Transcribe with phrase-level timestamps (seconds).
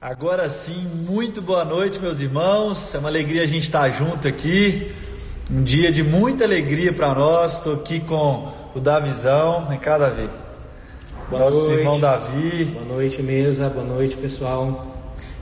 [0.00, 2.94] Agora sim, muito boa noite, meus irmãos.
[2.94, 4.92] É uma alegria a gente estar junto aqui.
[5.50, 7.54] Um dia de muita alegria para nós.
[7.54, 9.66] Estou aqui com o Davizão.
[9.68, 10.30] Vem cá, Davi.
[11.28, 11.78] Boa Nosso noite.
[11.80, 12.64] irmão Davi.
[12.66, 13.68] Boa noite, mesa.
[13.68, 14.86] Boa noite, pessoal.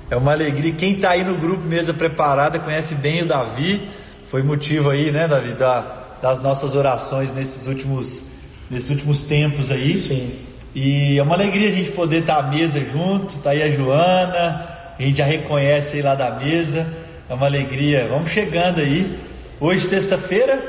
[0.09, 0.73] É uma alegria.
[0.73, 3.87] Quem está aí no grupo Mesa Preparada conhece bem o Davi.
[4.31, 8.25] Foi motivo aí, né, Davi, da, das nossas orações nesses últimos,
[8.71, 9.99] nesses últimos tempos aí.
[9.99, 10.46] Sim.
[10.77, 13.39] E é uma alegria a gente poder estar à mesa junto.
[13.39, 14.69] Tá aí a Joana,
[14.99, 16.87] a gente já reconhece aí lá da mesa.
[17.31, 18.07] É uma alegria.
[18.11, 19.19] Vamos chegando aí.
[19.59, 20.63] Hoje, sexta-feira,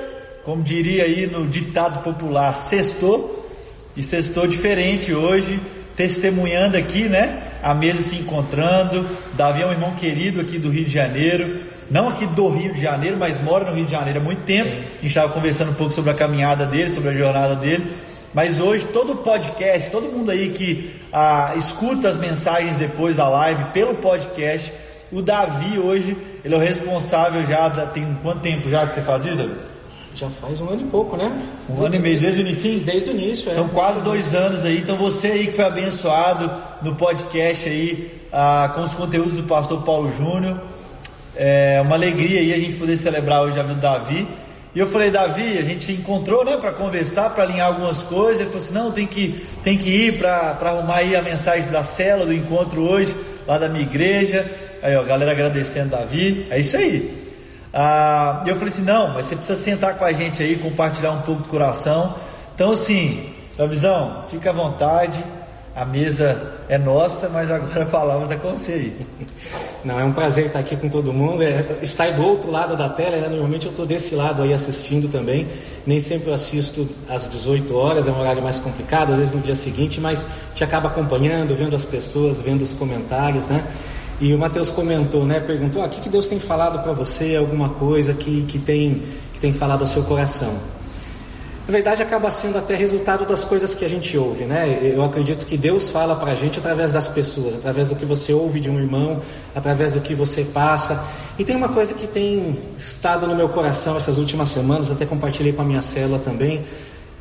[0.46, 3.52] como diria aí no ditado popular, sextou.
[3.98, 5.60] E sextou diferente hoje,
[5.98, 7.42] testemunhando aqui, né?
[7.62, 9.06] A mesa se encontrando.
[9.34, 11.64] Davi é um irmão querido aqui do Rio de Janeiro.
[11.92, 14.70] Não aqui do Rio de Janeiro, mas mora no Rio de Janeiro há muito tempo.
[14.70, 17.92] A gente estava conversando um pouco sobre a caminhada dele, sobre a jornada dele.
[18.38, 23.64] Mas hoje todo podcast, todo mundo aí que ah, escuta as mensagens depois da live
[23.74, 24.72] pelo podcast,
[25.12, 26.16] o Davi hoje,
[26.46, 29.56] ele é o responsável já, tem quanto tempo já que você faz isso, Davi?
[30.14, 31.32] Já faz um ano e pouco, né?
[31.68, 32.80] Um ano e meio, desde o início?
[32.82, 33.54] Desde o início, é.
[33.54, 36.52] Então quase dois anos aí, então você aí que foi abençoado
[36.84, 40.62] no podcast aí, ah, com os conteúdos do pastor Paulo Júnior,
[41.36, 44.28] é uma alegria aí a gente poder celebrar hoje a vida do Davi.
[44.78, 48.42] E eu falei, Davi, a gente se encontrou, né, para conversar, para alinhar algumas coisas.
[48.42, 51.84] Ele falou assim: não, tem que, tem que ir para arrumar aí a mensagem da
[51.84, 53.16] cela do encontro hoje,
[53.48, 54.46] lá da minha igreja.
[54.84, 56.46] Aí, ó, galera agradecendo Davi.
[56.52, 57.12] É isso aí.
[57.74, 61.10] Ah, e eu falei assim: não, mas você precisa sentar com a gente aí, compartilhar
[61.10, 62.14] um pouco do coração.
[62.54, 65.24] Então, assim, Davizão, fica à vontade.
[65.78, 68.98] A mesa é nossa, mas agora a palavra está com você aí.
[69.86, 71.44] Não, é um prazer estar aqui com todo mundo.
[71.44, 73.28] É, estar do outro lado da tela, né?
[73.30, 75.48] normalmente eu estou desse lado aí assistindo também.
[75.86, 79.40] Nem sempre eu assisto às 18 horas, é um horário mais complicado, às vezes no
[79.40, 83.64] dia seguinte, mas gente acaba acompanhando, vendo as pessoas, vendo os comentários, né?
[84.20, 85.40] E o Mateus comentou, né?
[85.40, 89.04] Perguntou: ah, o que, que Deus tem falado para você, alguma coisa que, que, tem,
[89.32, 90.56] que tem falado ao seu coração?
[91.68, 94.80] Na verdade, acaba sendo até resultado das coisas que a gente ouve, né?
[94.82, 98.32] Eu acredito que Deus fala para a gente através das pessoas, através do que você
[98.32, 99.20] ouve de um irmão,
[99.54, 101.04] através do que você passa.
[101.38, 105.52] E tem uma coisa que tem estado no meu coração essas últimas semanas, até compartilhei
[105.52, 106.64] com a minha célula também,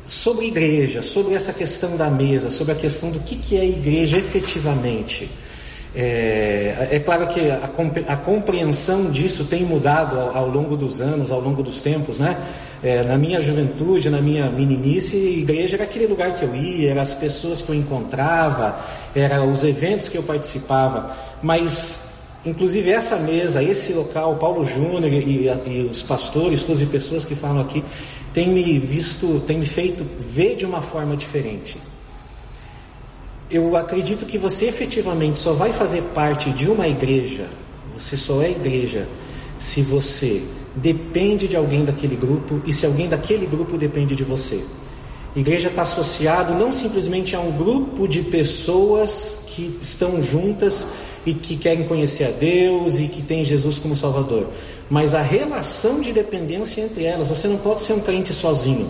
[0.01, 4.17] sobre igreja, sobre essa questão da mesa, sobre a questão do que, que é igreja
[4.17, 5.29] efetivamente.
[5.93, 11.01] É, é claro que a, compre- a compreensão disso tem mudado ao, ao longo dos
[11.01, 12.37] anos, ao longo dos tempos, né?
[12.83, 17.01] É, na minha juventude, na minha meninice, igreja era aquele lugar que eu ia, eram
[17.01, 18.79] as pessoas que eu encontrava,
[19.15, 22.07] eram os eventos que eu participava, mas
[22.45, 27.33] inclusive essa mesa, esse local, Paulo Júnior e, e os pastores, todas as pessoas que
[27.33, 27.83] falam aqui,
[28.31, 31.77] têm me visto, têm me feito ver de uma forma diferente.
[33.49, 37.47] Eu acredito que você efetivamente só vai fazer parte de uma igreja,
[37.97, 39.07] você só é igreja,
[39.57, 40.43] se você
[40.81, 44.63] depende de alguém daquele grupo e se alguém daquele grupo depende de você.
[45.35, 50.87] Igreja está associado não simplesmente a um grupo de pessoas que estão juntas
[51.25, 54.47] e que querem conhecer a Deus e que têm Jesus como Salvador,
[54.89, 57.27] mas a relação de dependência entre elas.
[57.27, 58.89] Você não pode ser um crente sozinho.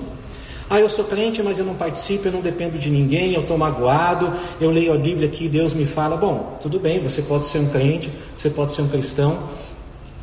[0.70, 3.58] Ah, eu sou crente, mas eu não participo, eu não dependo de ninguém, eu estou
[3.58, 6.18] magoado, eu leio a Bíblia aqui, Deus me fala.
[6.18, 9.40] Bom, tudo bem, você pode ser um crente, você pode ser um cristão,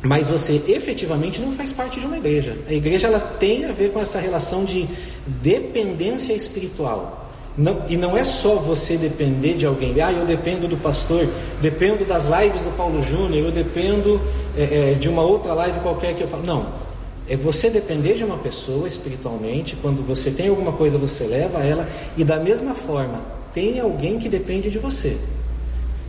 [0.05, 2.55] mas você efetivamente não faz parte de uma igreja.
[2.67, 4.87] A igreja ela tem a ver com essa relação de
[5.25, 7.31] dependência espiritual.
[7.57, 9.99] Não, e não é só você depender de alguém.
[10.01, 11.27] Ah, eu dependo do pastor,
[11.61, 14.21] dependo das lives do Paulo Júnior, eu dependo
[14.57, 16.43] é, é, de uma outra live qualquer que eu falo.
[16.43, 16.85] Não.
[17.27, 19.75] É você depender de uma pessoa espiritualmente.
[19.81, 21.87] Quando você tem alguma coisa, você leva ela.
[22.15, 23.21] E da mesma forma,
[23.53, 25.17] tem alguém que depende de você.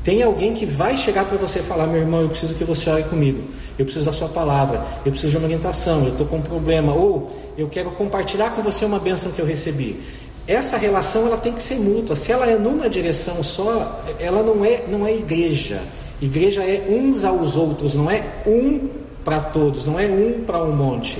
[0.06, 2.88] Tem alguém que vai chegar para você e falar: meu irmão, eu preciso que você
[2.88, 3.42] ore comigo.
[3.76, 4.86] Eu preciso da sua palavra.
[5.04, 6.04] Eu preciso de uma orientação.
[6.04, 6.94] Eu estou com um problema.
[6.94, 7.28] Ou
[7.58, 10.00] eu quero compartilhar com você uma bênção que eu recebi.
[10.46, 12.14] Essa relação ela tem que ser mútua.
[12.14, 15.82] Se ela é numa direção só, ela não é, não é igreja.
[16.22, 18.88] Igreja é uns aos outros, não é um
[19.24, 21.18] para todos, não é um para um monte.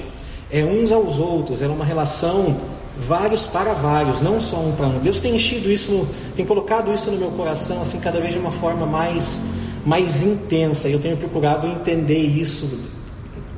[0.49, 1.61] É uns aos outros.
[1.61, 2.56] É uma relação
[2.98, 4.98] vários para vários, não só um para um.
[4.98, 8.52] Deus tem enchido isso, tem colocado isso no meu coração assim cada vez de uma
[8.52, 9.40] forma mais
[9.84, 10.88] mais intensa.
[10.88, 12.81] E eu tenho procurado entender isso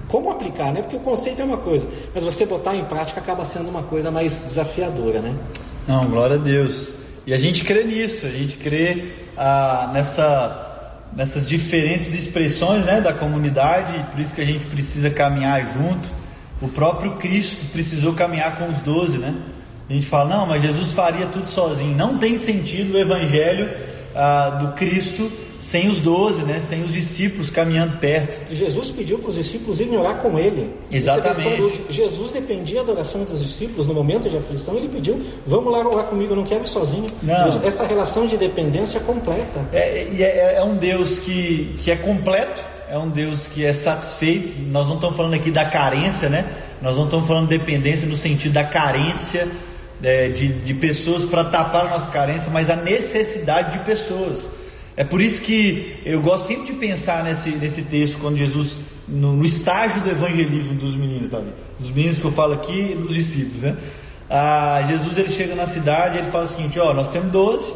[0.08, 0.82] como aplicar, né?
[0.82, 4.10] Porque o conceito é uma coisa, mas você botar em prática acaba sendo uma coisa
[4.10, 5.34] mais desafiadora, né?
[5.86, 6.92] Não, glória a Deus.
[7.26, 13.12] E a gente crê nisso, a gente crê ah, nessa, nessas diferentes expressões né, da
[13.12, 16.08] comunidade, por isso que a gente precisa caminhar junto.
[16.60, 19.34] O próprio Cristo precisou caminhar com os doze, né?
[19.88, 21.96] A gente fala, não, mas Jesus faria tudo sozinho.
[21.96, 23.70] Não tem sentido o evangelho
[24.14, 26.60] ah, do Cristo sem os doze, né?
[26.60, 28.54] Sem os discípulos caminhando perto.
[28.54, 30.72] Jesus pediu para os discípulos irem orar com ele.
[30.90, 31.82] Exatamente.
[31.90, 34.76] Jesus dependia da oração dos discípulos no momento de aflição.
[34.76, 37.10] Ele pediu: Vamos lá orar comigo, eu não quero ir sozinho.
[37.22, 37.60] Não.
[37.64, 39.66] Essa relação de dependência completa.
[39.72, 44.54] É, é, é um Deus que, que é completo, é um Deus que é satisfeito.
[44.70, 46.50] Nós não estamos falando aqui da carência, né?
[46.80, 49.48] Nós não estamos falando de dependência no sentido da carência
[50.02, 54.48] é, de, de pessoas para tapar a nossa carência, mas a necessidade de pessoas.
[54.96, 58.76] É por isso que eu gosto sempre de pensar nesse, nesse texto, quando Jesus,
[59.06, 61.40] no, no estágio do evangelismo dos meninos, tá?
[61.78, 63.76] dos meninos que eu falo aqui dos discípulos, né?
[64.30, 67.74] Ah, Jesus ele chega na cidade ele fala o seguinte: Ó, nós temos 12,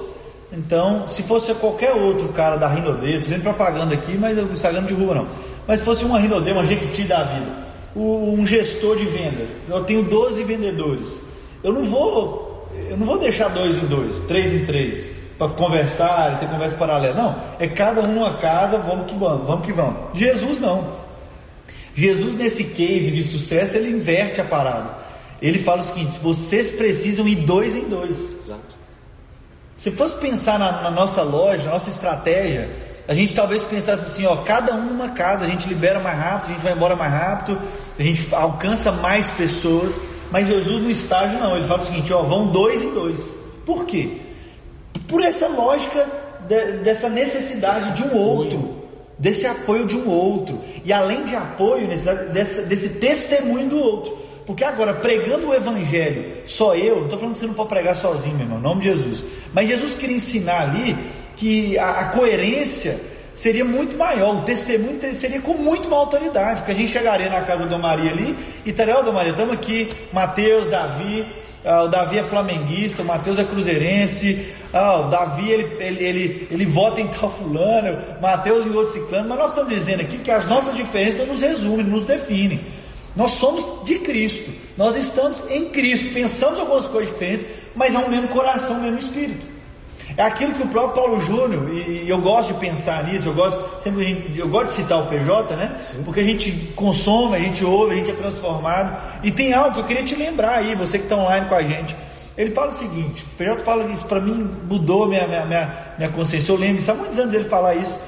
[0.52, 4.84] então se fosse qualquer outro cara da Rinodê, estou fazendo propaganda aqui, mas o Instagram
[4.84, 5.26] de rua não,
[5.66, 7.62] mas se fosse uma Rinodê, uma Jequiti da vida,
[7.96, 11.19] um gestor de vendas, eu tenho 12 vendedores,
[11.62, 16.38] eu não vou, eu não vou deixar dois em dois, três em três para conversar,
[16.38, 17.14] ter conversa paralela.
[17.14, 19.96] Não, é cada um numa casa, vamos que vamos, vamos que vamos.
[20.14, 20.87] Jesus não.
[21.94, 25.02] Jesus nesse case de sucesso, ele inverte a parada.
[25.40, 28.16] Ele fala o seguinte: vocês precisam ir dois em dois.
[29.76, 32.70] Se fosse pensar na, na nossa loja, na nossa estratégia,
[33.08, 36.50] a gente talvez pensasse assim, ó, cada um numa casa, a gente libera mais rápido,
[36.50, 37.58] a gente vai embora mais rápido,
[37.98, 39.98] a gente alcança mais pessoas,
[40.30, 43.20] mas Jesus no estágio não, ele fala o seguinte, ó, vão dois em dois.
[43.66, 44.19] Por quê?
[45.12, 46.08] por essa lógica
[46.48, 48.82] de, dessa necessidade de um outro,
[49.19, 54.19] desse apoio de um outro, e além de apoio, desse, desse testemunho do outro.
[54.46, 57.94] Porque agora, pregando o Evangelho, só eu, não estou falando que você não pode pregar
[57.94, 59.24] sozinho, meu irmão, em nome de Jesus.
[59.52, 60.96] Mas Jesus queria ensinar ali
[61.36, 62.98] que a, a coerência
[63.34, 67.40] seria muito maior, o testemunho seria com muito mais autoridade, porque a gente chegaria na
[67.42, 71.24] casa da Maria ali e estaria, ó, Maria, estamos aqui, Mateus, Davi,
[71.64, 76.48] ah, o Davi é flamenguista, o Matheus é cruzeirense, ah, o Davi ele, ele, ele,
[76.50, 80.30] ele vota em tal fulano, Mateus em outro ciclano, mas nós estamos dizendo aqui que
[80.30, 82.60] as nossas diferenças não nos resumem, nos definem.
[83.14, 88.08] Nós somos de Cristo, nós estamos em Cristo, pensamos algumas coisas diferentes, mas há um
[88.08, 89.52] mesmo coração, um mesmo espírito.
[90.16, 93.82] É aquilo que o próprio Paulo Júnior, e, eu gosto de pensar nisso, eu gosto,
[93.82, 95.80] sempre eu gosto de citar o PJ, né?
[95.90, 96.02] Sim.
[96.04, 98.94] Porque a gente consome, a gente ouve, a gente é transformado.
[99.22, 101.62] E tem algo que eu queria te lembrar aí, você que está online com a
[101.62, 101.96] gente.
[102.36, 106.10] Ele fala o seguinte, o PJ fala isso, para mim mudou minha, minha, minha, minha
[106.10, 106.52] consciência.
[106.52, 107.98] Eu lembro isso há muitos anos ele falar isso.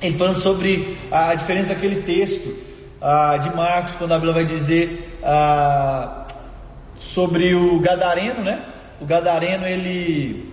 [0.00, 2.67] Ele falando sobre a diferença daquele texto
[3.00, 6.26] ah, de Marcos, quando a Bíblia vai dizer ah,
[6.96, 8.62] sobre o Gadareno, né?
[9.00, 10.48] O Gadareno ele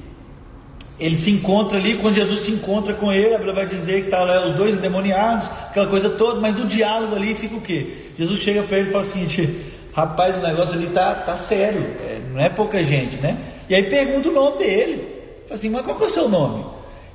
[0.97, 4.07] ele se encontra ali, quando Jesus se encontra com ele, a Bíblia vai dizer que
[4.07, 8.11] está lá os dois endemoniados, aquela coisa toda, mas no diálogo ali fica o quê?
[8.17, 9.61] Jesus chega para ele e fala o seguinte:
[9.93, 13.37] rapaz, o negócio ali tá, tá sério, é, não é pouca gente, né?
[13.69, 15.03] E aí pergunta o nome dele,
[15.43, 16.63] fala assim, mas qual é o seu nome?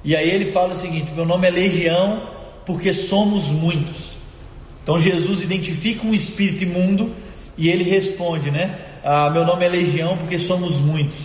[0.05, 2.29] E aí ele fala o seguinte: meu nome é Legião,
[2.67, 4.09] porque somos muitos.
[4.90, 7.14] Então Jesus identifica um espírito imundo
[7.56, 8.76] e ele responde, né?
[9.04, 11.16] Ah, meu nome é Legião, porque somos muitos.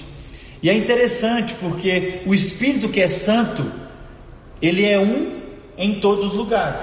[0.62, 3.66] E é interessante porque o Espírito que é santo,
[4.62, 5.40] ele é um
[5.80, 6.80] em todos os lugares.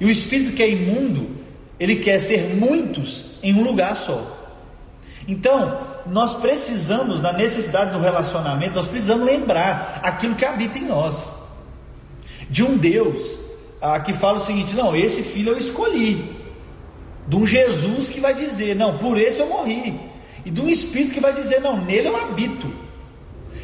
[0.00, 1.30] E o Espírito que é imundo,
[1.78, 4.26] ele quer ser muitos em um lugar só.
[5.28, 11.32] Então, nós precisamos, na necessidade do relacionamento, nós precisamos lembrar aquilo que habita em nós.
[12.50, 13.41] De um Deus
[13.82, 16.24] ah, que fala o seguinte: não, esse filho eu escolhi.
[17.26, 20.00] De um Jesus que vai dizer: não, por esse eu morri.
[20.44, 22.72] E de um Espírito que vai dizer: não, nele eu habito.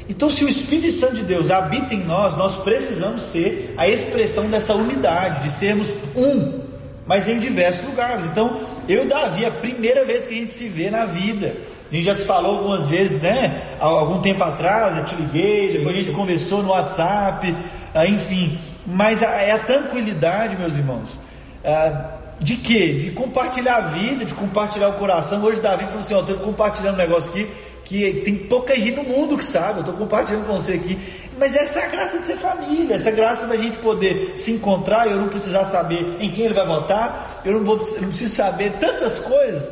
[0.08, 4.48] Então, se o Espírito Santo de Deus habita em nós, nós precisamos ser a expressão
[4.48, 6.62] dessa unidade, de sermos um,
[7.06, 8.24] mas em diversos lugares.
[8.24, 11.54] Então, eu e Davi, a primeira vez que a gente se vê na vida,
[11.90, 13.76] a gente já se falou algumas vezes, né?
[13.78, 17.54] Há algum tempo atrás, eu te liguei, depois a gente conversou no WhatsApp,
[17.94, 18.58] ah, enfim.
[18.90, 21.18] Mas é a tranquilidade, meus irmãos,
[21.62, 22.94] ah, de quê?
[22.94, 25.42] De compartilhar a vida, de compartilhar o coração.
[25.42, 27.46] Hoje Davi falou assim: Ó, estou compartilhando um negócio aqui
[27.84, 30.98] que tem pouca gente no mundo que sabe, eu estou compartilhando com você aqui.
[31.38, 34.50] Mas essa é a graça de ser família, essa é graça da gente poder se
[34.52, 38.08] encontrar, eu não precisar saber em quem ele vai votar, eu não, vou, eu não
[38.08, 39.70] preciso saber tantas coisas,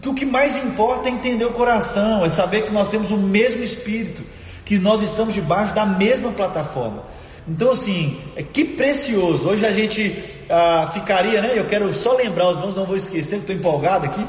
[0.00, 3.16] que o que mais importa é entender o coração, é saber que nós temos o
[3.16, 4.22] mesmo espírito,
[4.64, 7.02] que nós estamos debaixo da mesma plataforma.
[7.48, 9.48] Então, assim, é que precioso.
[9.48, 11.52] Hoje a gente ah, ficaria, né?
[11.54, 14.26] Eu quero só lembrar os irmãos, não vou esquecer, estou empolgado aqui.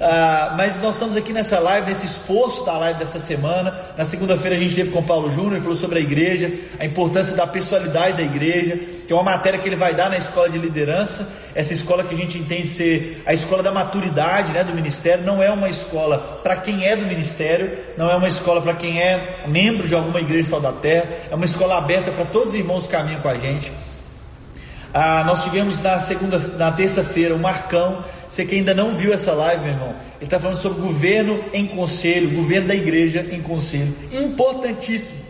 [0.00, 3.74] Ah, mas nós estamos aqui nessa live, nesse esforço da live dessa semana.
[3.96, 7.36] Na segunda-feira a gente teve com o Paulo Júnior, falou sobre a igreja, a importância
[7.36, 8.76] da pessoalidade da igreja,
[9.06, 11.28] que é uma matéria que ele vai dar na escola de liderança.
[11.54, 15.42] Essa escola que a gente entende ser a escola da maturidade, né, do ministério, não
[15.42, 19.44] é uma escola para quem é do ministério, não é uma escola para quem é
[19.46, 22.86] membro de alguma igreja sal da terra, é uma escola aberta para todos os irmãos
[22.86, 23.72] que caminham com a gente.
[24.94, 28.04] Ah, nós tivemos na segunda, na terça-feira o Marcão.
[28.28, 31.66] Você que ainda não viu essa live, meu irmão, ele está falando sobre governo em
[31.66, 33.94] conselho, governo da igreja em conselho.
[34.12, 35.20] Importantíssimo.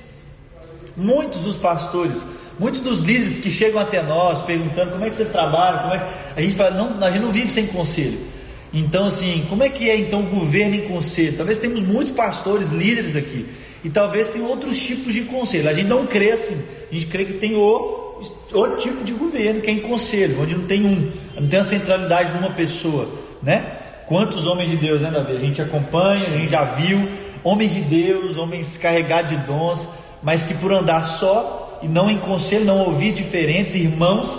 [0.96, 2.26] Muitos dos pastores,
[2.58, 6.08] muitos dos líderes que chegam até nós perguntando como é que vocês trabalham, como é
[6.36, 8.18] a gente fala, não, a gente não vive sem conselho.
[8.74, 11.36] Então, assim, como é que é então o governo em conselho?
[11.36, 13.46] Talvez temos muitos pastores, líderes aqui,
[13.84, 15.68] e talvez tem outros tipos de conselho.
[15.68, 18.01] A gente não crê assim, a gente crê que tem o
[18.54, 21.64] outro tipo de governo, que é em conselho, onde não tem um, não tem a
[21.64, 23.08] centralidade de uma pessoa,
[23.42, 23.78] né?
[24.06, 25.36] Quantos homens de Deus, né, Davi?
[25.36, 27.08] A gente acompanha, a gente já viu
[27.42, 29.88] homens de Deus, homens carregados de dons,
[30.22, 34.38] mas que por andar só e não em conselho, não ouvir diferentes irmãos,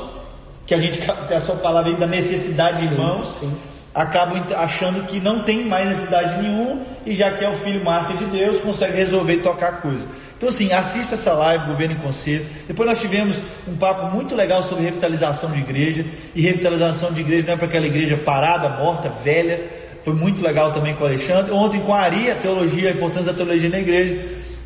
[0.66, 3.52] que a gente tem a sua palavra aí da necessidade de irmãos, sim,
[3.94, 8.14] acabam achando que não tem mais necessidade nenhuma e já que é o filho massa
[8.14, 10.06] de Deus, consegue resolver e tocar coisa.
[10.44, 12.46] Então, assim, assista essa live, Governo em Conselho.
[12.68, 16.06] Depois nós tivemos um papo muito legal sobre revitalização de igreja.
[16.36, 19.62] E revitalização de igreja não é para aquela igreja parada, morta, velha.
[20.04, 21.54] Foi muito legal também com o Alexandre.
[21.54, 24.20] Ontem com a Ari, a teologia, a importância da teologia na igreja.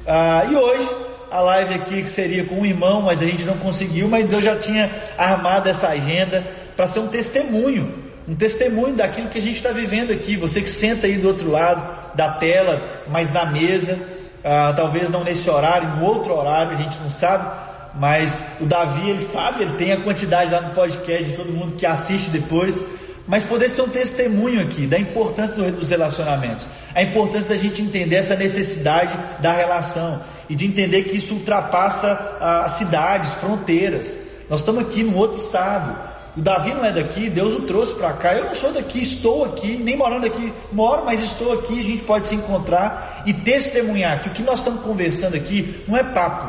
[0.08, 0.90] Ah, e hoje,
[1.30, 4.08] a live aqui que seria com um irmão, mas a gente não conseguiu.
[4.08, 6.44] Mas Deus já tinha armado essa agenda
[6.76, 7.94] para ser um testemunho.
[8.28, 10.38] Um testemunho daquilo que a gente está vivendo aqui.
[10.38, 14.17] Você que senta aí do outro lado da tela, mas na mesa
[14.48, 17.46] ah, talvez não nesse horário, em outro horário, a gente não sabe,
[17.96, 21.76] mas o Davi ele sabe, ele tem a quantidade lá no podcast de todo mundo
[21.76, 22.82] que assiste depois,
[23.28, 28.16] mas poder ser um testemunho aqui da importância dos relacionamentos, a importância da gente entender
[28.16, 34.18] essa necessidade da relação e de entender que isso ultrapassa as cidades, fronteiras.
[34.50, 35.94] Nós estamos aqui num outro estado,
[36.38, 38.36] o Davi não é daqui, Deus o trouxe para cá.
[38.36, 41.80] Eu não sou daqui, estou aqui, nem morando aqui, moro, mas estou aqui.
[41.80, 45.98] A gente pode se encontrar e testemunhar que o que nós estamos conversando aqui não
[45.98, 46.46] é papo,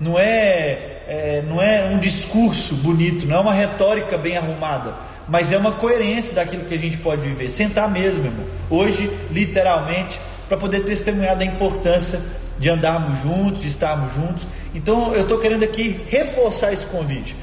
[0.00, 4.94] não é, é não é um discurso bonito, não é uma retórica bem arrumada,
[5.28, 7.50] mas é uma coerência daquilo que a gente pode viver.
[7.50, 8.46] Sentar mesmo, irmão.
[8.70, 10.18] Hoje, literalmente,
[10.48, 12.18] para poder testemunhar da importância
[12.58, 14.46] de andarmos juntos, de estarmos juntos.
[14.74, 17.36] Então, eu estou querendo aqui reforçar esse convite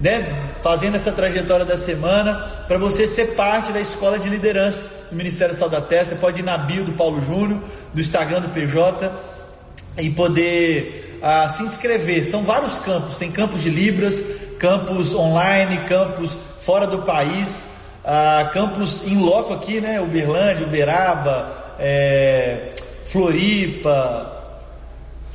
[0.00, 5.16] né, fazendo essa trajetória da semana, para você ser parte da escola de liderança do
[5.16, 6.04] Ministério Sal da Terra.
[6.06, 7.60] Você pode ir na bio do Paulo Júnior,
[7.92, 9.10] do Instagram do PJ,
[9.98, 12.24] e poder ah, se inscrever.
[12.24, 14.24] São vários campos: tem campos de Libras,
[14.58, 17.66] campos online, campos fora do país,
[18.04, 20.00] ah, campos em loco aqui, né?
[20.00, 22.72] Uberlândia, Uberaba, é,
[23.06, 24.34] Floripa.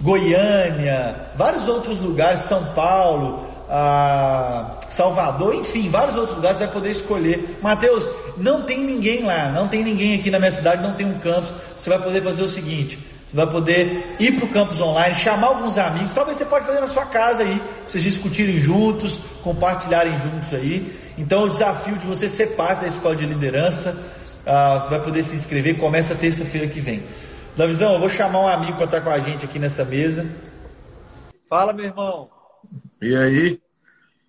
[0.02, 6.92] Goiânia, vários outros lugares, São Paulo, a Salvador, enfim, vários outros lugares você vai poder
[6.92, 7.58] escolher.
[7.62, 11.20] Mateus, não tem ninguém lá, não tem ninguém aqui na minha cidade, não tem um
[11.20, 11.52] campus.
[11.80, 15.48] Você vai poder fazer o seguinte: você vai poder ir para o campus online, chamar
[15.48, 16.14] alguns amigos.
[16.14, 20.96] Talvez você pode fazer na sua casa aí, vocês discutirem juntos, compartilharem juntos aí.
[21.18, 23.98] Então, o desafio de você ser parte da escola de liderança,
[24.46, 25.78] uh, você vai poder se inscrever.
[25.78, 27.04] Começa terça-feira que vem.
[27.58, 30.28] Davizão, eu vou chamar um amigo para estar com a gente aqui nessa mesa.
[31.50, 32.33] Fala, meu irmão.
[33.04, 33.62] E aí?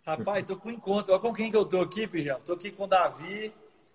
[0.05, 1.13] Rapaz, tô com um encontro.
[1.13, 2.41] Olha com quem que eu tô aqui, Pijão.
[2.45, 3.53] Tô aqui com o Davi.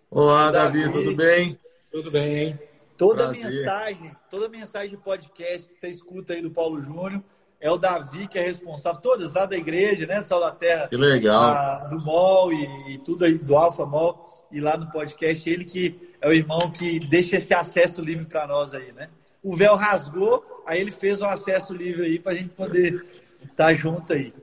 [0.09, 1.59] Olá, Davi, Davi, tudo bem?
[1.91, 2.59] Tudo bem, hein?
[2.97, 3.43] Toda Prazer.
[3.43, 7.21] mensagem, toda mensagem de podcast que você escuta aí do Paulo Júnior
[7.59, 10.23] é o Davi que é responsável, todas lá da igreja, né?
[10.23, 10.87] Sal da Terra.
[10.87, 11.89] Que legal.
[11.89, 16.15] do MOL e, e, tudo aí, do Alfa MOL e lá no podcast, ele que
[16.21, 19.09] é o irmão que deixa esse acesso livre para nós aí, né?
[19.43, 23.05] O véu rasgou, aí ele fez o acesso livre aí para a gente poder
[23.43, 24.33] estar tá junto aí.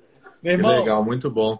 [0.47, 1.59] Meu irmão, que legal, muito bom.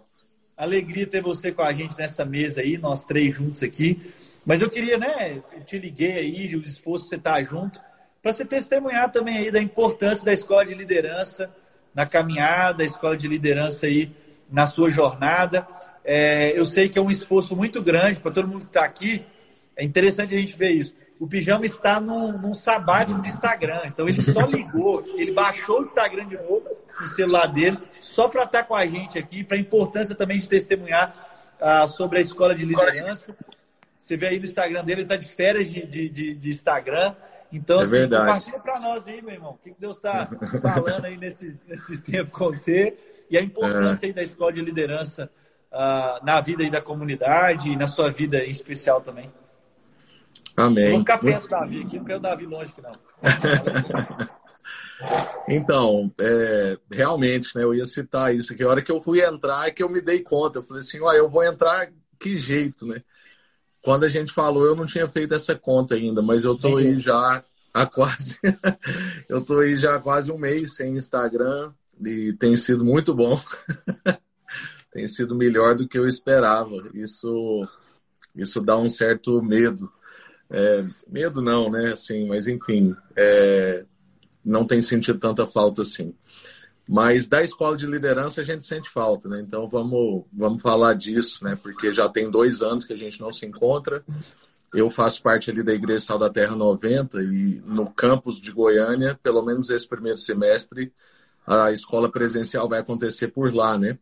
[0.55, 4.13] Alegria ter você com a gente nessa mesa aí, nós três juntos aqui.
[4.45, 7.81] Mas eu queria, né, eu te liguei aí, o esforço de você estar junto,
[8.23, 11.53] para você testemunhar também aí da importância da escola de liderança
[11.93, 14.09] na caminhada, da escola de liderança aí
[14.49, 15.67] na sua jornada.
[16.05, 19.21] É, eu sei que é um esforço muito grande para todo mundo que está aqui.
[19.75, 20.95] É interessante a gente ver isso.
[21.19, 25.83] O Pijama está num, num sabático do Instagram, então ele só ligou, ele baixou o
[25.83, 29.57] Instagram de novo no celular dele, só para estar tá com a gente aqui, para
[29.57, 31.13] a importância também de testemunhar
[31.59, 33.35] ah, sobre a escola de liderança.
[33.97, 37.13] Você vê aí no Instagram dele, ele está de férias de, de, de, Instagram.
[37.51, 38.25] Então, é assim, verdade.
[38.25, 39.51] compartilha para nós aí, meu irmão.
[39.51, 40.27] O que Deus está
[40.61, 42.97] falando aí nesse, nesse tempo com você
[43.29, 44.07] e a importância é.
[44.07, 45.29] aí da escola de liderança
[45.71, 49.31] uh, na vida aí da comunidade e na sua vida em especial também.
[50.55, 50.89] Amém.
[50.91, 52.91] Vou ficar perto do Davi aqui, não quero o Davi longe aqui, não.
[55.47, 59.67] Então, é, realmente, né, eu ia citar isso, que a hora que eu fui entrar
[59.67, 60.59] é que eu me dei conta.
[60.59, 63.03] Eu falei assim, ó, eu vou entrar que jeito, né?
[63.81, 66.97] Quando a gente falou, eu não tinha feito essa conta ainda, mas eu tô aí
[66.99, 68.37] já há quase.
[69.29, 71.71] eu tô aí já há quase um mês sem Instagram
[72.03, 73.39] e tem sido muito bom.
[74.91, 76.75] tem sido melhor do que eu esperava.
[76.93, 77.67] Isso,
[78.35, 79.91] isso dá um certo medo.
[80.49, 81.93] É, medo não, né?
[81.93, 83.85] Assim, mas enfim, é,
[84.47, 86.13] não tem sentido tanta falta assim.
[86.87, 89.41] Mas da escola de liderança a gente sente falta, né?
[89.41, 91.57] Então vamos, vamos falar disso, né?
[91.61, 94.03] Porque já tem dois anos que a gente não se encontra.
[94.73, 99.19] Eu faço parte ali da Igreja Sal da Terra 90 e no campus de Goiânia,
[99.21, 100.93] pelo menos esse primeiro semestre,
[101.45, 103.97] a escola presencial vai acontecer por lá, né?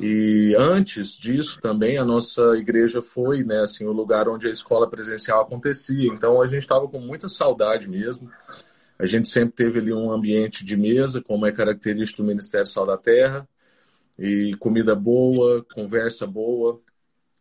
[0.00, 4.88] E antes disso também a nossa igreja foi, né, assim, o lugar onde a escola
[4.88, 6.08] presencial acontecia.
[6.12, 8.30] Então a gente estava com muita saudade mesmo.
[8.98, 12.86] A gente sempre teve ali um ambiente de mesa, como é característico do Ministério Sal
[12.86, 13.48] da Terra,
[14.18, 16.80] e comida boa, conversa boa.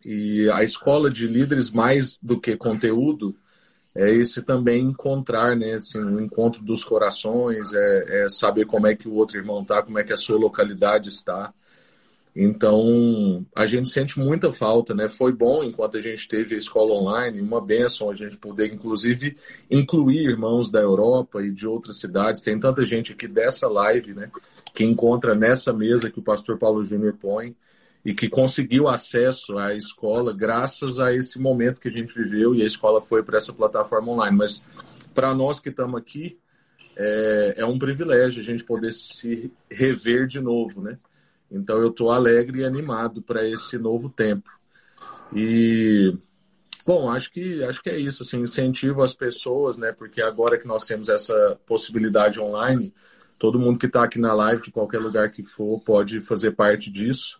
[0.03, 3.35] E a escola de líderes, mais do que conteúdo,
[3.95, 5.75] é esse também encontrar, né?
[5.75, 9.83] Assim, o encontro dos corações, é, é saber como é que o outro irmão está,
[9.83, 11.53] como é que a sua localidade está.
[12.35, 15.07] Então, a gente sente muita falta, né?
[15.07, 19.37] Foi bom enquanto a gente teve a escola online, uma benção a gente poder, inclusive,
[19.69, 22.41] incluir irmãos da Europa e de outras cidades.
[22.41, 24.31] Tem tanta gente aqui dessa live, né?
[24.73, 27.55] Que encontra nessa mesa que o pastor Paulo Júnior põe
[28.03, 32.63] e que conseguiu acesso à escola graças a esse momento que a gente viveu e
[32.63, 34.35] a escola foi para essa plataforma online.
[34.35, 34.65] Mas
[35.13, 36.39] para nós que estamos aqui,
[36.97, 40.97] é, é um privilégio a gente poder se rever de novo, né?
[41.53, 44.49] Então eu estou alegre e animado para esse novo tempo.
[45.33, 46.17] E
[46.85, 49.91] bom, acho que acho que é isso, assim, incentivo as pessoas, né?
[49.93, 52.91] Porque agora que nós temos essa possibilidade online,
[53.37, 56.89] todo mundo que está aqui na live, de qualquer lugar que for, pode fazer parte
[56.89, 57.39] disso.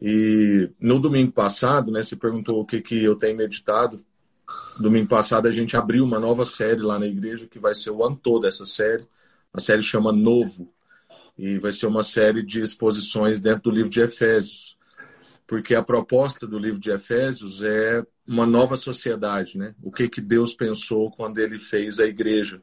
[0.00, 4.04] E no domingo passado, né, se perguntou o que, que eu tenho meditado.
[4.78, 8.04] Domingo passado a gente abriu uma nova série lá na igreja, que vai ser o
[8.04, 9.06] ano todo essa série.
[9.52, 10.72] A série chama Novo
[11.40, 14.76] e vai ser uma série de exposições dentro do livro de Efésios,
[15.46, 19.74] porque a proposta do livro de Efésios é uma nova sociedade, né?
[19.82, 22.60] O que que Deus pensou quando Ele fez a igreja?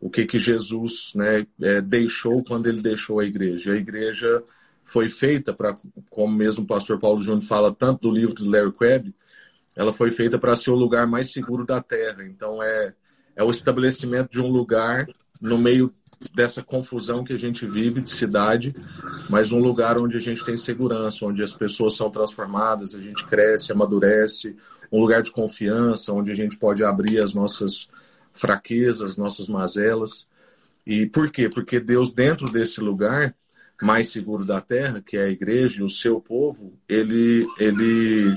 [0.00, 3.72] O que que Jesus, né, é, deixou quando Ele deixou a igreja?
[3.72, 4.40] A igreja
[4.84, 5.74] foi feita para,
[6.08, 9.14] como mesmo o pastor Paulo Júnior fala tanto do livro do Larry Crabb,
[9.74, 12.24] ela foi feita para ser o lugar mais seguro da Terra.
[12.24, 12.94] Então é
[13.36, 15.06] é o estabelecimento de um lugar
[15.38, 15.94] no meio
[16.34, 18.74] dessa confusão que a gente vive de cidade,
[19.28, 23.26] mas um lugar onde a gente tem segurança, onde as pessoas são transformadas, a gente
[23.26, 24.56] cresce, amadurece,
[24.90, 27.90] um lugar de confiança, onde a gente pode abrir as nossas
[28.32, 30.26] fraquezas, nossas mazelas.
[30.86, 31.48] E por quê?
[31.48, 33.34] Porque Deus, dentro desse lugar
[33.82, 38.34] mais seguro da terra, que é a igreja e o seu povo, ele, ele,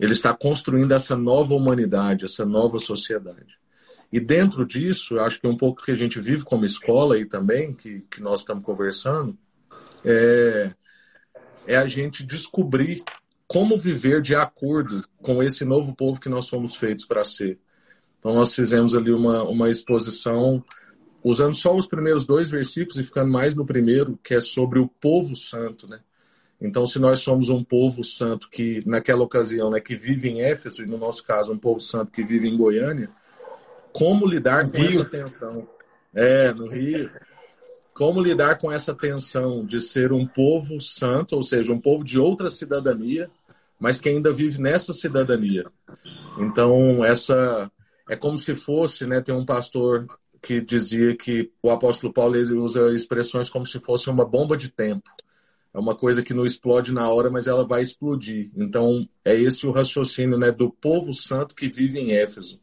[0.00, 3.58] ele está construindo essa nova humanidade, essa nova sociedade.
[4.14, 7.26] E dentro disso, acho que é um pouco que a gente vive como escola aí
[7.26, 9.36] também, que, que nós estamos conversando,
[10.04, 10.72] é,
[11.66, 13.02] é a gente descobrir
[13.48, 17.58] como viver de acordo com esse novo povo que nós somos feitos para ser.
[18.20, 20.62] Então, nós fizemos ali uma, uma exposição
[21.20, 24.86] usando só os primeiros dois versículos e ficando mais no primeiro, que é sobre o
[24.86, 25.98] povo santo, né?
[26.60, 30.84] Então, se nós somos um povo santo que, naquela ocasião, né, que vive em Éfeso,
[30.84, 33.10] e no nosso caso, um povo santo que vive em Goiânia,
[33.94, 35.68] como lidar com essa tensão.
[36.12, 37.10] É, no Rio.
[37.94, 42.18] Como lidar com essa tensão de ser um povo santo, ou seja, um povo de
[42.18, 43.30] outra cidadania,
[43.78, 45.64] mas que ainda vive nessa cidadania.
[46.36, 47.70] Então, essa
[48.08, 50.06] é como se fosse, né, tem um pastor
[50.42, 55.08] que dizia que o apóstolo Paulo usa expressões como se fosse uma bomba de tempo.
[55.72, 58.50] É uma coisa que não explode na hora, mas ela vai explodir.
[58.56, 62.60] Então, é esse o raciocínio né, do povo santo que vive em Éfeso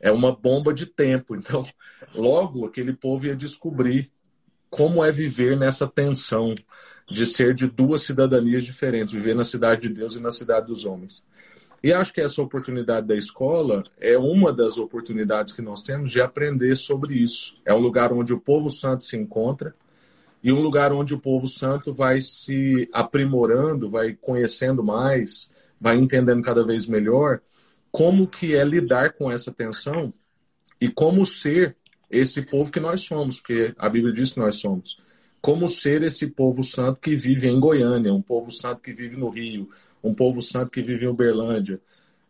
[0.00, 1.36] é uma bomba de tempo.
[1.36, 1.66] Então,
[2.14, 4.10] logo aquele povo ia descobrir
[4.70, 6.54] como é viver nessa tensão
[7.10, 10.86] de ser de duas cidadanias diferentes, viver na cidade de Deus e na cidade dos
[10.86, 11.24] homens.
[11.82, 16.20] E acho que essa oportunidade da escola é uma das oportunidades que nós temos de
[16.20, 17.56] aprender sobre isso.
[17.64, 19.74] É um lugar onde o povo santo se encontra
[20.42, 26.42] e um lugar onde o povo santo vai se aprimorando, vai conhecendo mais, vai entendendo
[26.42, 27.40] cada vez melhor
[27.90, 30.12] como que é lidar com essa tensão
[30.80, 31.76] e como ser
[32.10, 34.98] esse povo que nós somos, porque a Bíblia diz que nós somos.
[35.40, 39.30] como ser esse povo santo que vive em Goiânia, um povo santo que vive no
[39.30, 39.70] Rio,
[40.04, 41.80] um povo santo que vive em Uberlândia.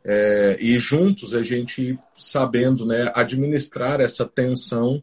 [0.04, 5.02] É, e juntos a gente sabendo né, administrar essa tensão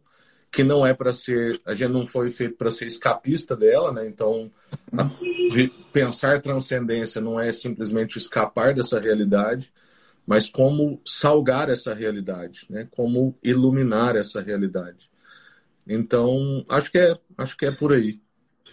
[0.52, 4.08] que não é para ser, a gente não foi feito para ser escapista dela, né?
[4.08, 4.50] Então,
[5.91, 9.72] pensar transcendência não é simplesmente escapar dessa realidade,
[10.28, 12.86] mas como salgar essa realidade, né?
[12.92, 15.10] Como iluminar essa realidade.
[15.88, 18.20] Então, acho que é, acho que é por aí.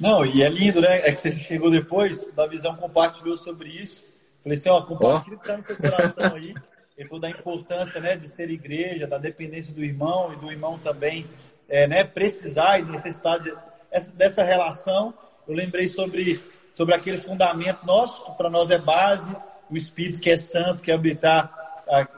[0.01, 1.09] Não, e é lindo, né?
[1.09, 4.05] É que você chegou depois, da visão compartilhou sobre isso.
[4.43, 6.55] Falei assim, ó, compartilha o que tá no seu coração aí.
[6.99, 10.79] Ele falou da importância, né, de ser igreja, da dependência do irmão e do irmão
[10.79, 11.27] também,
[11.69, 13.53] é, né, precisar e necessitar de,
[13.91, 15.15] essa, dessa relação.
[15.47, 16.41] Eu lembrei sobre,
[16.73, 19.35] sobre aquele fundamento nosso, que para nós é base,
[19.71, 21.65] o Espírito que é santo, que é habitar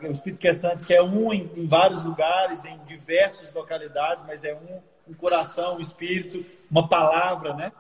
[0.03, 4.25] o Espírito que é Santo, que é um em, em, vários lugares, em diversas localidades,
[4.27, 7.73] mas é um, um coração, um Espírito, uma palavra, né?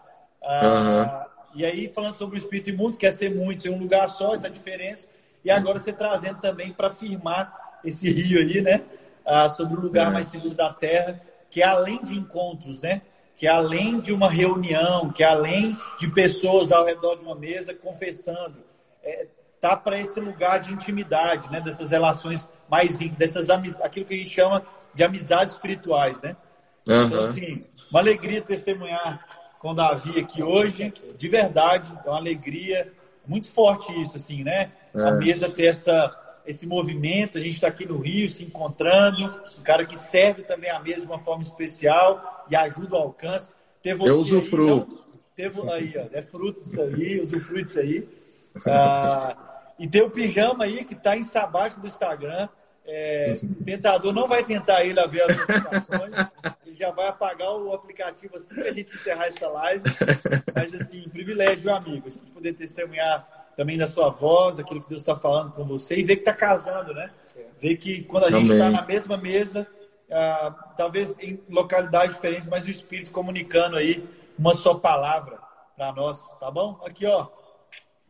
[0.42, 1.60] Ah, uhum.
[1.60, 4.50] E aí, falando sobre o Espírito imundo, quer ser muito em um lugar só, essa
[4.50, 5.08] diferença,
[5.44, 8.82] e agora você trazendo também para firmar esse rio aí, né?
[9.24, 10.14] Ah, sobre o lugar uhum.
[10.14, 13.02] mais seguro da terra, que é além de encontros, né?
[13.36, 17.34] Que é além de uma reunião, que é além de pessoas ao redor de uma
[17.34, 18.64] mesa confessando.
[19.02, 19.26] É,
[19.60, 21.60] tá para esse lugar de intimidade, né?
[21.60, 24.64] Dessas relações mais dessas aquilo que a gente chama
[24.94, 26.36] de amizades espirituais, né?
[26.86, 27.04] Uhum.
[27.04, 29.24] Então, assim, uma alegria testemunhar
[29.58, 32.92] com Davi aqui hoje, de verdade, é uma alegria
[33.26, 34.70] muito forte isso, assim, né?
[34.94, 35.02] É.
[35.02, 39.24] A mesa ter essa, esse movimento, a gente está aqui no Rio se encontrando,
[39.58, 43.54] um cara que serve também a mesa de uma forma especial e ajuda o alcance.
[44.08, 44.86] Eu usufruo.
[45.38, 48.08] Aí, então, aí, ó, é fruto disso aí, usufruo disso aí.
[48.66, 49.36] Ah,
[49.78, 52.48] e tem o pijama aí que está em sabático do Instagram.
[52.88, 56.12] É, o tentador não vai tentar ele a ver as notificações.
[56.64, 59.82] Ele já vai apagar o aplicativo assim que a gente encerrar essa live.
[60.54, 62.06] Mas, assim, privilégio, amigo.
[62.06, 65.96] A gente poder testemunhar também da sua voz, aquilo que Deus está falando com você
[65.96, 67.10] e ver que está casando, né?
[67.58, 69.66] Ver que quando a gente está na mesma mesa,
[70.10, 74.06] ah, talvez em localidades diferentes, mas o Espírito comunicando aí
[74.38, 75.38] uma só palavra
[75.76, 76.80] para nós, tá bom?
[76.84, 77.28] Aqui, ó.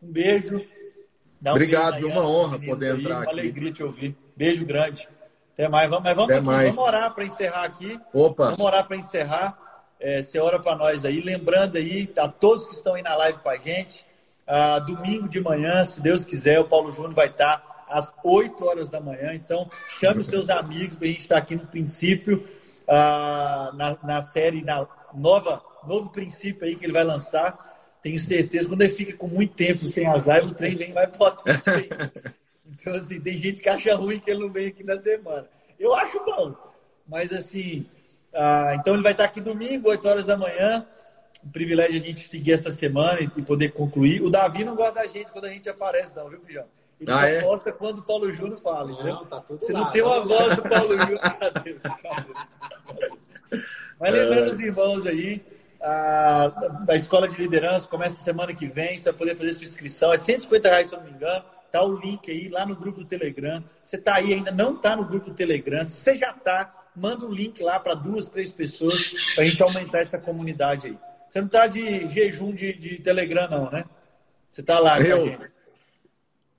[0.02, 0.56] Um beijo.
[0.56, 3.32] Um Obrigado, beijo uma honra poder aí, entrar uma aqui.
[3.32, 4.16] Uma alegria te ouvir.
[4.36, 5.08] Beijo grande.
[5.52, 5.88] Até mais.
[5.88, 6.68] Vamos, mas vamos, Até aqui, mais.
[6.68, 8.00] vamos orar para encerrar aqui.
[8.12, 8.44] Opa.
[8.50, 9.58] Vamos orar para encerrar.
[9.98, 11.20] É, você ora para nós aí.
[11.20, 14.04] Lembrando aí, a todos que estão aí na live com a gente,
[14.46, 18.90] ah, domingo de manhã, se Deus quiser, o Paulo Júnior vai estar às 8 horas
[18.90, 19.34] da manhã.
[19.34, 22.46] Então, chame os seus amigos para a gente estar aqui no princípio,
[22.86, 28.68] ah, na, na série, na nova, novo princípio aí que ele vai lançar tenho certeza,
[28.68, 31.60] quando ele fica com muito tempo sem as lives, o trem vem mais potente.
[32.66, 35.46] então, assim, tem gente que acha ruim que ele não vem aqui na semana.
[35.78, 36.54] Eu acho bom.
[37.08, 37.86] Mas, assim,
[38.34, 40.86] ah, então ele vai estar aqui domingo, 8 horas da manhã.
[41.44, 44.22] Um privilégio a gente seguir essa semana e poder concluir.
[44.22, 46.66] O Davi não gosta da gente quando a gente aparece, não, viu, Pijão?
[47.00, 47.40] Ele ah, é?
[47.42, 49.14] gosta quando o Paulo Júnior fala, entendeu?
[49.14, 51.76] Não, tá tudo Se lá, não tem uma voz do Paulo Júnior, cadê?
[54.00, 55.44] Mas lembrando os irmãos aí,
[55.86, 56.52] a,
[56.88, 60.18] a escola de liderança começa semana que vem, você vai poder fazer sua inscrição, é
[60.18, 61.44] 150 reais, se eu não me engano.
[61.70, 63.62] Tá o link aí lá no grupo do Telegram.
[63.82, 65.84] Você tá aí ainda não tá no grupo do Telegram.
[65.84, 69.62] Se você já tá, manda um link lá para duas, três pessoas para a gente
[69.62, 70.98] aumentar essa comunidade aí.
[71.28, 73.84] Você não tá de jejum de, de Telegram, não, né?
[74.50, 75.38] Você tá lá, eu...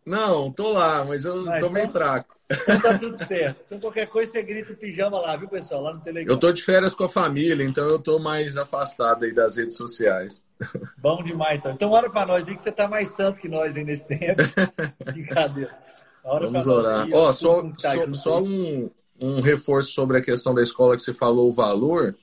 [0.05, 1.69] Não, tô lá, mas eu ah, tô então...
[1.69, 2.36] meio fraco.
[2.49, 3.61] Então tá tudo certo.
[3.65, 5.81] Então qualquer coisa você grita o pijama lá, viu, pessoal?
[5.81, 6.33] Lá no Telegram.
[6.33, 9.75] Eu tô de férias com a família, então eu tô mais afastado aí das redes
[9.75, 10.35] sociais.
[10.97, 11.71] Bom demais, então.
[11.73, 14.41] Então ora pra nós aí que você tá mais santo que nós aí nesse tempo.
[15.03, 15.77] Brincadeira.
[16.23, 17.07] Vamos orar.
[17.11, 21.13] Ó, só, tá só, só um, um reforço sobre a questão da escola que você
[21.13, 22.15] falou, o valor.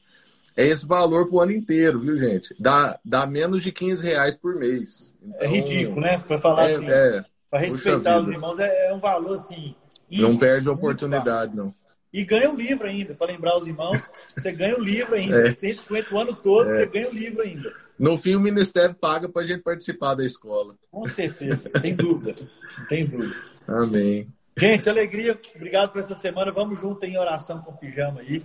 [0.56, 2.54] É esse valor pro ano inteiro, viu, gente?
[2.60, 5.12] Dá, dá menos de 15 reais por mês.
[5.20, 6.18] Então, é ridículo, né?
[6.18, 6.87] Pra falar é, assim.
[6.87, 9.74] É, pra respeitar os irmãos, é, é um valor assim
[10.11, 11.75] não perde a oportunidade, não.
[12.12, 14.01] E ganha um livro ainda, para lembrar os irmãos.
[14.37, 15.49] Você ganha um livro ainda.
[15.49, 15.53] É.
[15.53, 16.77] 150 o ano todo, é.
[16.77, 17.75] você ganha um livro ainda.
[17.99, 20.77] No fim, o Ministério paga para a gente participar da escola.
[20.90, 22.35] Com certeza, tem dúvida.
[22.79, 23.35] Não tem dúvida.
[23.67, 24.29] Amém.
[24.57, 25.38] Gente, alegria.
[25.57, 26.53] Obrigado por essa semana.
[26.53, 28.45] Vamos junto em oração com o pijama aí.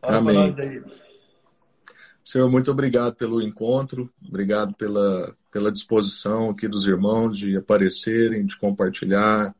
[0.00, 0.54] Ora Amém.
[2.24, 4.08] Senhor, muito obrigado pelo encontro.
[4.28, 9.54] Obrigado pela, pela disposição aqui dos irmãos de aparecerem, de compartilhar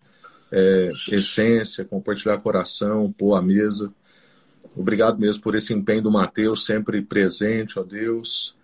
[0.52, 3.92] é, essência, compartilhar coração, pôr a mesa.
[4.76, 8.54] Obrigado mesmo por esse empenho do Mateus, sempre presente, ó Deus.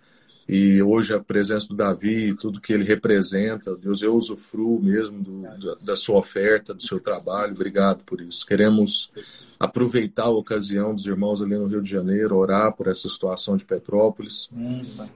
[0.47, 5.75] E hoje a presença do Davi, tudo que ele representa, Deus, eu usufruo mesmo do,
[5.79, 7.53] da sua oferta, do seu trabalho.
[7.53, 8.47] Obrigado por isso.
[8.47, 9.11] Queremos
[9.59, 13.65] aproveitar a ocasião dos irmãos ali no Rio de Janeiro, orar por essa situação de
[13.65, 14.49] Petrópolis.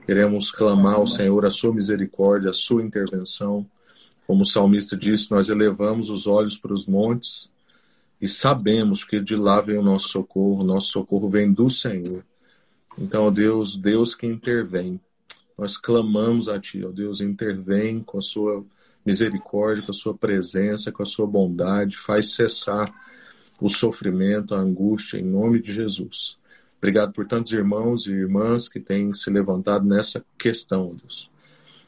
[0.06, 3.66] Queremos clamar ao Senhor a sua misericórdia, a sua intervenção.
[4.26, 7.48] Como o salmista disse, nós elevamos os olhos para os montes
[8.20, 12.24] e sabemos que de lá vem o nosso socorro, o nosso socorro vem do Senhor.
[12.98, 15.00] Então, Deus, Deus que intervém.
[15.58, 18.64] Nós clamamos a Ti, ó Deus, intervém com a Sua
[19.04, 22.92] misericórdia, com a Sua presença, com a Sua bondade, faz cessar
[23.60, 26.36] o sofrimento, a angústia, em nome de Jesus.
[26.78, 31.30] Obrigado por tantos irmãos e irmãs que têm se levantado nessa questão, Deus.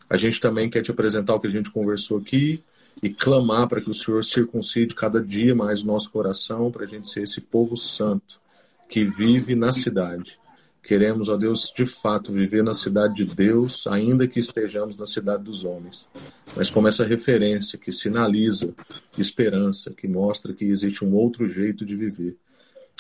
[0.08, 2.62] A gente também quer te apresentar o que a gente conversou aqui
[3.02, 6.88] e clamar para que o Senhor circuncide cada dia mais o nosso coração, para a
[6.88, 8.40] gente ser esse povo santo
[8.88, 10.38] que vive na cidade
[10.86, 15.42] Queremos, ó Deus, de fato viver na cidade de Deus, ainda que estejamos na cidade
[15.42, 16.08] dos homens.
[16.56, 18.72] Mas como essa referência que sinaliza
[19.18, 22.36] esperança, que mostra que existe um outro jeito de viver.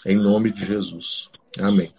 [0.04, 1.30] Em nome de Jesus.
[1.60, 1.92] Amém.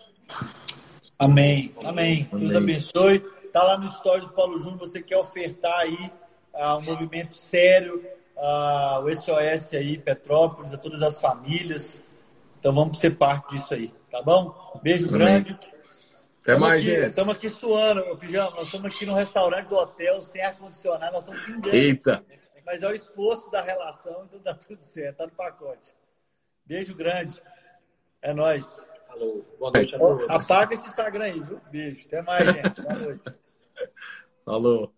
[1.17, 1.72] Amém.
[1.82, 2.28] Amém.
[2.38, 3.24] Deus abençoe.
[3.52, 6.12] Tá lá no story do Paulo Júnior, você quer ofertar aí
[6.54, 8.04] uh, um movimento sério,
[8.36, 12.04] uh, o SOS aí, Petrópolis, a todas as famílias.
[12.60, 14.80] Então vamos ser parte disso aí, tá bom?
[14.82, 15.20] Beijo Amém.
[15.20, 15.54] grande.
[15.54, 17.10] Até tamo mais, aqui, gente.
[17.10, 18.52] Estamos aqui suando, Pijama.
[18.52, 21.76] Nós estamos aqui no restaurante do hotel, sem ar-condicionado, nós estamos pingando.
[21.76, 22.24] Eita!
[22.66, 25.94] Mas é o esforço da relação, então dá tudo certo, tá no pacote.
[26.66, 27.42] Beijo grande.
[28.22, 28.86] É nóis.
[29.08, 29.46] Falou.
[29.58, 30.30] Boa noite a todos.
[30.30, 31.60] Apaga esse Instagram aí, viu?
[31.72, 32.06] Beijo.
[32.08, 32.82] Até mais, gente.
[32.82, 33.24] Boa noite.
[34.46, 34.93] Falou.